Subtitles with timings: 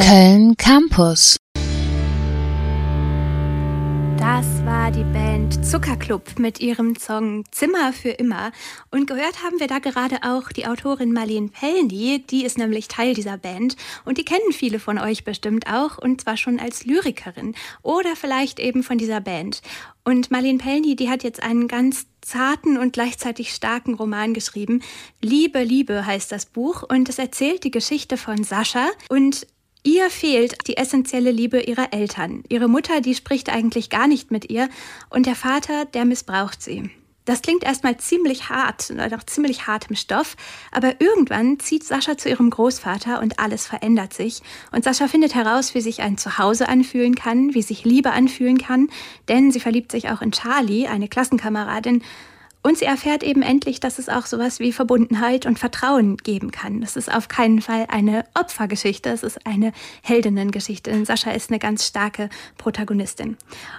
[0.00, 1.36] Köln Campus.
[4.16, 8.50] Das war die Band Zuckerclub mit ihrem Song Zimmer für immer.
[8.90, 13.12] Und gehört haben wir da gerade auch die Autorin Marlene Pellny, die ist nämlich Teil
[13.12, 13.76] dieser Band.
[14.06, 18.58] Und die kennen viele von euch bestimmt auch, und zwar schon als Lyrikerin oder vielleicht
[18.58, 19.60] eben von dieser Band.
[20.02, 24.82] Und Marlene Pellny, die hat jetzt einen ganz zarten und gleichzeitig starken Roman geschrieben.
[25.20, 29.46] Liebe, Liebe heißt das Buch und es erzählt die Geschichte von Sascha und
[29.82, 32.42] Ihr fehlt die essentielle Liebe ihrer Eltern.
[32.48, 34.68] Ihre Mutter, die spricht eigentlich gar nicht mit ihr
[35.08, 36.90] und der Vater, der missbraucht sie.
[37.24, 40.36] Das klingt erstmal ziemlich hart, nach ziemlich hartem Stoff,
[40.72, 44.42] aber irgendwann zieht Sascha zu ihrem Großvater und alles verändert sich.
[44.72, 48.88] Und Sascha findet heraus, wie sich ein Zuhause anfühlen kann, wie sich Liebe anfühlen kann,
[49.28, 52.02] denn sie verliebt sich auch in Charlie, eine Klassenkameradin,
[52.62, 56.82] und sie erfährt eben endlich, dass es auch sowas wie Verbundenheit und Vertrauen geben kann.
[56.82, 60.90] Das ist auf keinen Fall eine Opfergeschichte, es ist eine Heldinnengeschichte.
[60.90, 62.28] Denn Sascha ist eine ganz starke
[62.58, 63.38] Protagonistin.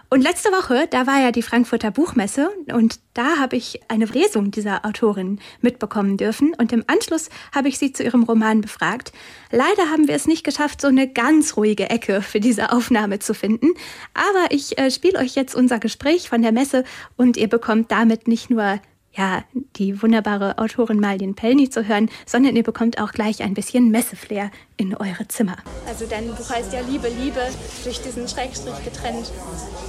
[0.10, 4.52] Und letzte Woche, da war ja die Frankfurter Buchmesse und da habe ich eine Lesung
[4.52, 6.54] dieser Autorin mitbekommen dürfen.
[6.58, 9.12] Und im Anschluss habe ich sie zu ihrem Roman befragt.
[9.52, 13.34] Leider haben wir es nicht geschafft, so eine ganz ruhige Ecke für diese Aufnahme zu
[13.34, 13.74] finden.
[14.14, 16.84] Aber ich äh, spiele euch jetzt unser Gespräch von der Messe
[17.18, 18.80] und ihr bekommt damit nicht nur
[19.14, 19.44] ja,
[19.76, 24.52] die wunderbare Autorin Malin Pellny zu hören, sondern ihr bekommt auch gleich ein bisschen Messeflair
[24.78, 25.58] in eure Zimmer.
[25.88, 27.42] Also dein Buch heißt ja Liebe, Liebe,
[27.84, 29.32] durch diesen Schrägstrich getrennt.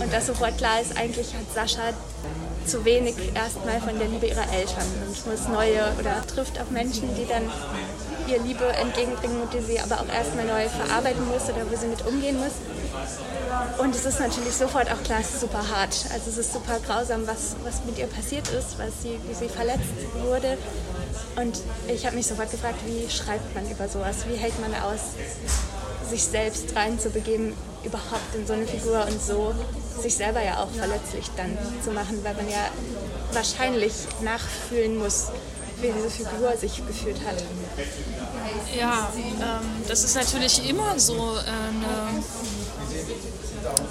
[0.00, 1.92] Und das sofort klar ist, eigentlich hat Sascha
[2.66, 7.08] zu wenig erstmal von der Liebe ihrer Eltern und muss neue oder trifft auf Menschen,
[7.16, 7.42] die dann
[8.28, 11.86] ihr Liebe entgegenbringen und die sie aber auch erstmal neu verarbeiten muss oder wo sie
[11.86, 12.52] mit umgehen muss.
[13.78, 15.94] Und es ist natürlich sofort auch klar, es ist super hart.
[16.12, 19.48] Also es ist super grausam, was, was mit ihr passiert ist, was sie, wie sie
[19.48, 19.82] verletzt
[20.22, 20.56] wurde.
[21.36, 24.26] Und ich habe mich sofort gefragt, wie schreibt man über sowas?
[24.28, 25.00] Wie hält man aus,
[26.08, 29.54] sich selbst reinzubegeben, überhaupt in so eine Figur und so
[30.00, 32.68] sich selber ja auch verletzlich dann zu machen, weil man ja
[33.32, 35.28] wahrscheinlich nachfühlen muss,
[35.82, 37.42] wie diese Figur sich gefühlt hat.
[38.78, 42.22] Ja, ähm, das ist natürlich immer so eine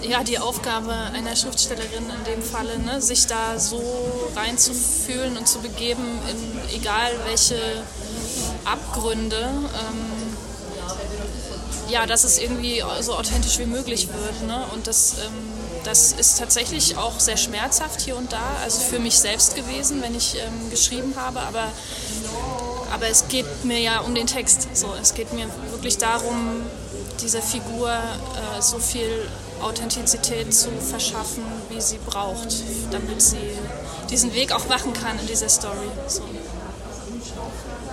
[0.02, 3.82] ja, die Aufgabe einer Schriftstellerin in dem Falle, ne, sich da so
[4.36, 7.84] reinzufühlen und zu begeben, in egal welche
[8.66, 10.32] Abgründe, ähm,
[11.90, 14.48] ja, dass es irgendwie so authentisch wie möglich wird.
[14.48, 14.64] Ne?
[14.74, 15.34] Und das, ähm,
[15.84, 20.16] das ist tatsächlich auch sehr schmerzhaft hier und da, also für mich selbst gewesen, wenn
[20.16, 21.68] ich ähm, geschrieben habe, aber,
[22.94, 24.68] aber es geht mir ja um den Text.
[24.74, 26.64] So, es geht mir wirklich darum,
[27.22, 29.28] dieser Figur äh, so viel
[29.62, 32.54] Authentizität zu verschaffen, wie sie braucht,
[32.92, 33.38] damit sie
[34.10, 35.90] diesen Weg auch machen kann in dieser Story.
[36.08, 36.24] So.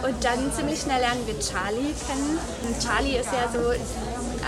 [0.06, 2.38] Und dann ziemlich schnell lernen wir Charlie kennen.
[2.66, 3.72] Und Charlie ist ja so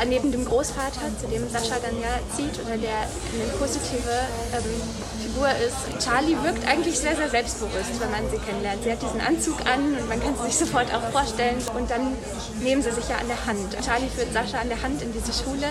[0.04, 4.10] neben dem Großvater, zu dem Sascha dann ja zieht oder der eine positive
[4.54, 4.80] ähm,
[5.22, 6.04] Figur ist.
[6.04, 8.82] Charlie wirkt eigentlich sehr, sehr selbstbewusst, wenn man sie kennenlernt.
[8.82, 11.58] Sie hat diesen Anzug an und man kann sie sich sofort auch vorstellen.
[11.76, 12.16] Und dann
[12.62, 13.76] nehmen sie sich ja an der Hand.
[13.84, 15.68] Charlie führt Sascha an der Hand in diese Schule.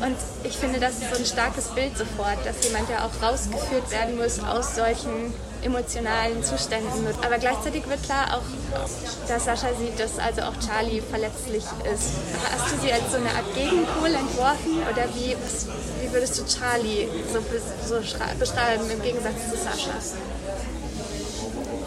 [0.00, 3.90] Und ich finde, das ist so ein starkes Bild sofort, dass jemand ja auch rausgeführt
[3.90, 5.32] werden muss aus solchen
[5.62, 7.06] emotionalen Zuständen.
[7.24, 8.78] Aber gleichzeitig wird klar auch,
[9.28, 12.10] dass Sascha sieht, dass also auch Charlie verletzlich ist.
[12.52, 15.36] Hast du sie als so eine Art Gegenpol entworfen oder wie,
[16.00, 17.40] wie würdest du Charlie so,
[17.86, 18.00] so
[18.38, 19.94] beschreiben im Gegensatz zu Sascha?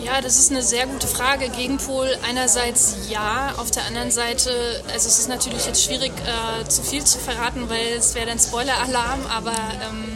[0.04, 1.48] Ja, das ist eine sehr gute Frage.
[1.48, 4.52] Gegenpol einerseits ja, auf der anderen Seite,
[4.92, 8.38] also es ist natürlich jetzt schwierig, äh, zu viel zu verraten, weil es wäre dann
[8.38, 10.13] Spoiler-Alarm, aber ähm,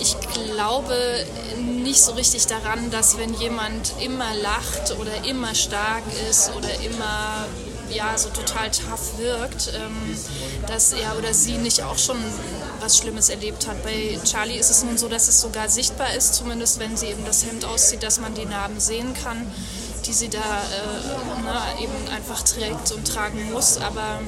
[0.00, 1.26] ich glaube
[1.56, 7.46] nicht so richtig daran, dass wenn jemand immer lacht oder immer stark ist oder immer
[7.90, 10.16] ja, so total tough wirkt, ähm,
[10.66, 12.18] dass er oder sie nicht auch schon
[12.80, 13.82] was Schlimmes erlebt hat.
[13.82, 17.24] Bei Charlie ist es nun so, dass es sogar sichtbar ist, zumindest wenn sie eben
[17.24, 19.50] das Hemd auszieht, dass man die Narben sehen kann,
[20.06, 23.78] die sie da äh, ne, eben einfach trägt und tragen muss.
[23.78, 24.20] Aber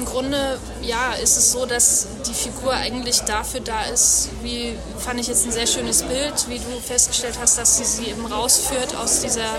[0.00, 5.20] im Grunde, ja, ist es so, dass die Figur eigentlich dafür da ist, wie fand
[5.20, 8.96] ich jetzt ein sehr schönes Bild, wie du festgestellt hast, dass sie sie eben rausführt
[8.96, 9.58] aus dieser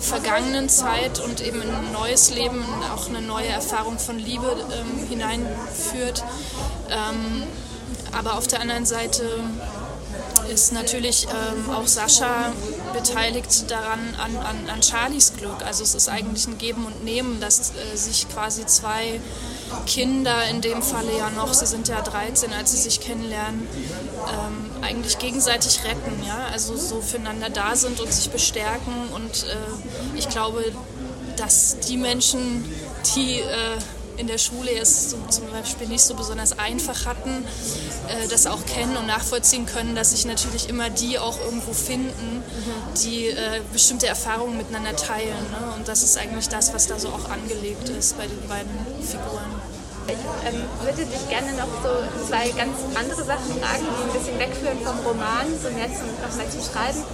[0.00, 5.06] vergangenen Zeit und eben in ein neues Leben, auch eine neue Erfahrung von Liebe ähm,
[5.08, 6.24] hineinführt.
[6.90, 7.44] Ähm,
[8.10, 9.22] aber auf der anderen Seite
[10.52, 12.52] ist natürlich ähm, auch Sascha
[12.92, 15.64] beteiligt daran an, an, an Charlies Glück.
[15.64, 19.20] Also es ist eigentlich ein Geben und Nehmen, dass äh, sich quasi zwei
[19.86, 23.66] Kinder in dem Falle ja noch, sie sind ja 13, als sie sich kennenlernen,
[24.28, 29.08] ähm, eigentlich gegenseitig retten, ja, also so füreinander da sind und sich bestärken.
[29.14, 30.64] Und äh, ich glaube,
[31.36, 32.64] dass die Menschen,
[33.14, 33.78] die äh,
[34.18, 37.44] in der Schule es zum Beispiel nicht so besonders einfach hatten,
[38.08, 42.42] äh, das auch kennen und nachvollziehen können, dass sich natürlich immer die auch irgendwo finden,
[43.02, 45.28] die äh, bestimmte Erfahrungen miteinander teilen.
[45.50, 45.74] Ne?
[45.76, 48.70] Und das ist eigentlich das, was da so auch angelegt ist bei den beiden
[49.02, 49.54] Figuren.
[50.08, 50.14] Ich
[50.48, 54.78] ähm, würde dich gerne noch so zwei ganz andere Sachen fragen, die ein bisschen wegführen
[54.82, 57.04] vom Roman, so mehr zum, nochmal zum Schreiben.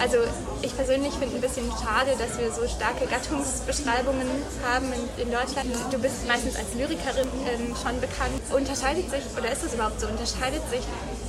[0.00, 0.16] Also
[0.62, 4.26] ich persönlich finde ein bisschen schade, dass wir so starke Gattungsbeschreibungen
[4.64, 5.68] haben in, in Deutschland.
[5.90, 8.40] Du bist meistens als Lyrikerin ähm, schon bekannt.
[8.50, 10.80] Unterscheidet sich, oder ist es überhaupt so, unterscheidet sich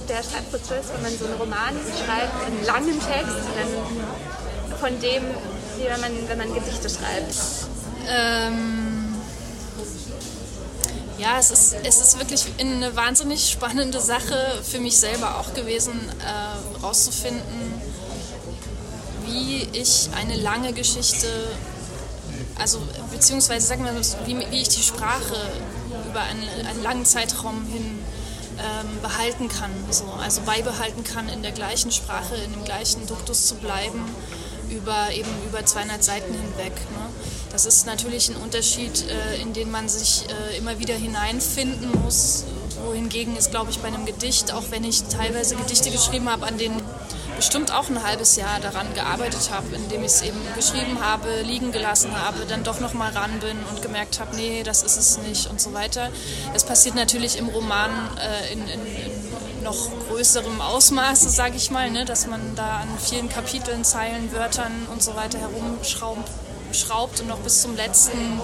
[0.08, 5.24] der Schreibprozess, wenn man so einen Roman schreibt, einen langen Text, dann von dem,
[5.78, 7.36] wie wenn man, wenn man Gedichte schreibt?
[8.08, 9.16] Ähm
[11.18, 16.10] ja, es ist, es ist wirklich eine wahnsinnig spannende Sache für mich selber auch gewesen,
[16.20, 16.86] äh,
[19.32, 21.28] wie ich eine lange Geschichte,
[22.60, 22.80] also
[23.12, 25.36] beziehungsweise sagen wir mal, wie, wie ich die Sprache
[26.10, 28.00] über einen, einen langen Zeitraum hin
[28.58, 33.48] ähm, behalten kann, so, also beibehalten kann, in der gleichen Sprache, in dem gleichen Duktus
[33.48, 34.04] zu bleiben,
[34.70, 36.74] über eben über 200 Seiten hinweg.
[36.74, 37.10] Ne?
[37.52, 42.46] Das ist natürlich ein Unterschied, äh, in den man sich äh, immer wieder hineinfinden muss.
[42.84, 46.58] Wohingegen ist, glaube ich, bei einem Gedicht, auch wenn ich teilweise Gedichte geschrieben habe, an
[46.58, 46.82] denen
[47.36, 51.72] bestimmt auch ein halbes Jahr daran gearbeitet habe, indem ich es eben geschrieben habe, liegen
[51.72, 55.18] gelassen habe, dann doch noch mal ran bin und gemerkt habe, nee, das ist es
[55.20, 56.10] nicht und so weiter.
[56.54, 61.90] Das passiert natürlich im Roman äh, in, in, in, noch größerem Ausmaße, sage ich mal,
[61.92, 66.30] ne, dass man da an vielen Kapiteln, Zeilen, Wörtern und so weiter herumschraubt
[66.74, 68.42] schraubt und noch bis zum letzten,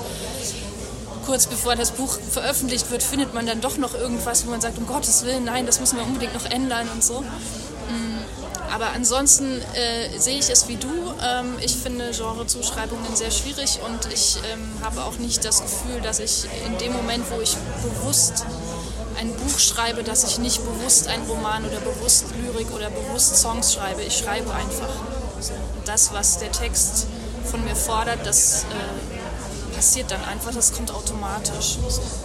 [1.27, 4.77] kurz bevor das Buch veröffentlicht wird, findet man dann doch noch irgendwas, wo man sagt,
[4.77, 7.19] um Gottes Willen, nein, das müssen wir unbedingt noch ändern und so.
[7.19, 8.19] Mm,
[8.73, 10.87] aber ansonsten äh, sehe ich es wie du.
[10.87, 16.19] Ähm, ich finde Genrezuschreibungen sehr schwierig und ich ähm, habe auch nicht das Gefühl, dass
[16.19, 18.45] ich in dem Moment, wo ich bewusst
[19.19, 23.73] ein Buch schreibe, dass ich nicht bewusst einen Roman oder bewusst Lyrik oder bewusst Songs
[23.73, 24.01] schreibe.
[24.01, 24.95] Ich schreibe einfach.
[25.83, 27.07] das, was der Text
[27.51, 29.16] von mir fordert, das äh,
[29.77, 31.77] passiert dann einfach, das kommt automatisch.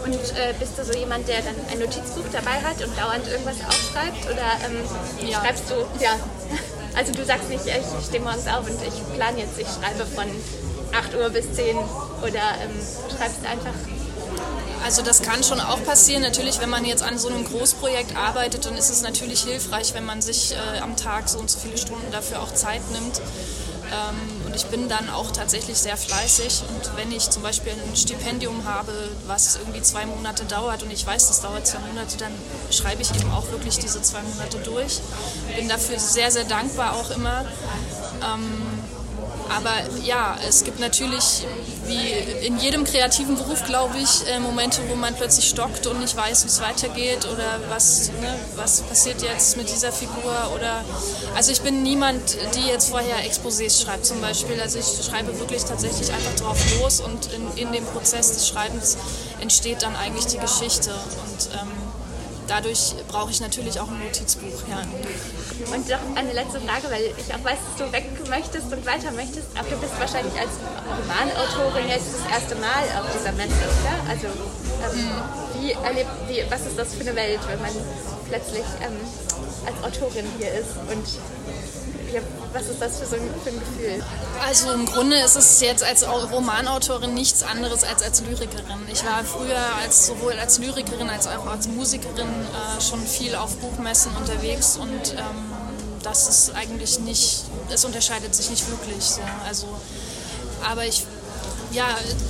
[0.02, 3.60] Und äh, bist du so jemand, der dann ein Notizbuch dabei hat und dauernd irgendwas
[3.60, 4.24] aufschreibt?
[4.24, 5.38] Oder ähm, ja.
[5.38, 6.16] schreibst du, ja,
[6.96, 10.24] also du sagst nicht, ich stehe morgens auf und ich plane jetzt, ich schreibe von
[10.96, 12.72] 8 Uhr bis 10 oder ähm,
[13.14, 13.76] schreibst einfach
[14.84, 16.22] also das kann schon auch passieren.
[16.22, 20.04] Natürlich, wenn man jetzt an so einem Großprojekt arbeitet, dann ist es natürlich hilfreich, wenn
[20.04, 23.20] man sich äh, am Tag so und so viele Stunden dafür auch Zeit nimmt.
[23.92, 26.62] Ähm, und ich bin dann auch tatsächlich sehr fleißig.
[26.68, 28.92] Und wenn ich zum Beispiel ein Stipendium habe,
[29.26, 32.32] was irgendwie zwei Monate dauert und ich weiß, das dauert zwei Monate, dann
[32.70, 35.00] schreibe ich eben auch wirklich diese zwei Monate durch.
[35.56, 37.44] Bin dafür sehr, sehr dankbar auch immer.
[38.22, 38.81] Ähm,
[39.56, 39.72] aber
[40.02, 41.46] ja, es gibt natürlich,
[41.86, 46.16] wie in jedem kreativen Beruf, glaube ich, äh, Momente, wo man plötzlich stockt und nicht
[46.16, 50.50] weiß, wie es weitergeht oder was, ne, was passiert jetzt mit dieser Figur.
[50.54, 50.84] Oder
[51.36, 54.60] also ich bin niemand, die jetzt vorher Exposés schreibt zum Beispiel.
[54.60, 58.96] Also ich schreibe wirklich tatsächlich einfach drauf los und in, in dem Prozess des Schreibens
[59.40, 60.90] entsteht dann eigentlich die Geschichte.
[60.90, 61.91] Und ähm,
[62.52, 64.68] dadurch brauche ich natürlich auch ein Notizbuch.
[64.68, 64.84] Ja.
[65.72, 69.10] Und noch eine letzte Frage, weil ich auch weiß, dass du weg möchtest und weiter
[69.12, 69.48] möchtest.
[69.56, 70.52] Aber du bist wahrscheinlich als
[70.84, 73.96] Romanautorin jetzt das erste Mal auf dieser Messe, oder?
[74.04, 75.64] Also ähm, mhm.
[75.64, 77.72] wie erlebt, wie, was ist das für eine Welt, wenn man
[78.28, 79.00] plötzlich ähm,
[79.64, 81.06] als Autorin hier ist und
[82.12, 82.20] ja,
[82.52, 84.04] was ist das für, so ein, für ein Gefühl?
[84.46, 88.78] Also im Grunde ist es jetzt als Romanautorin nichts anderes als als Lyrikerin.
[88.92, 93.56] Ich war früher als, sowohl als Lyrikerin als auch als Musikerin äh, schon viel auf
[93.56, 95.52] Buchmessen unterwegs und ähm,
[96.02, 99.04] das ist eigentlich nicht, es unterscheidet sich nicht wirklich.
[99.04, 99.20] So.
[99.46, 99.66] Also,
[100.68, 101.06] aber ich
[101.72, 101.86] ja,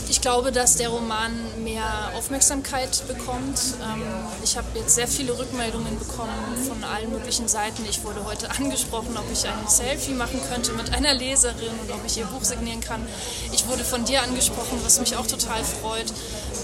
[0.09, 1.33] ich glaube, dass der Roman
[1.63, 3.61] mehr Aufmerksamkeit bekommt.
[3.83, 4.03] Ähm,
[4.45, 6.31] ich habe jetzt sehr viele Rückmeldungen bekommen
[6.67, 7.85] von allen möglichen Seiten.
[7.89, 12.05] Ich wurde heute angesprochen, ob ich ein Selfie machen könnte mit einer Leserin und ob
[12.07, 13.05] ich ihr Buch signieren kann.
[13.53, 16.13] Ich wurde von dir angesprochen, was mich auch total freut.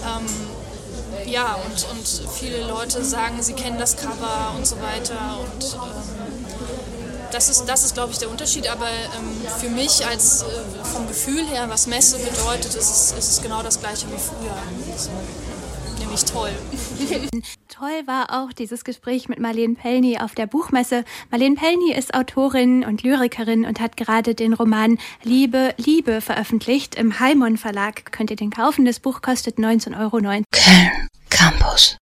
[0.03, 0.25] Ähm,
[1.25, 5.39] ja, und, und viele Leute sagen, sie kennen das Cover und so weiter.
[5.39, 6.18] Und ähm,
[7.31, 8.67] das ist, das ist glaube ich, der Unterschied.
[8.69, 10.45] Aber ähm, für mich als äh,
[10.83, 14.55] vom Gefühl her, was Messe bedeutet, ist es, ist es genau das gleiche wie früher.
[14.91, 15.09] Also,
[15.99, 16.51] nämlich toll.
[17.67, 21.03] toll war auch dieses Gespräch mit Marlene Pellny auf der Buchmesse.
[21.31, 26.95] Marlene Pellny ist Autorin und Lyrikerin und hat gerade den Roman Liebe, Liebe veröffentlicht.
[26.95, 28.85] Im Heimon Verlag könnt ihr den kaufen.
[28.85, 30.19] Das Buch kostet 19,90 Euro.
[30.19, 31.99] Köln Campus.